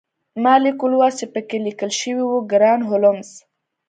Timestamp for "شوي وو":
1.99-2.37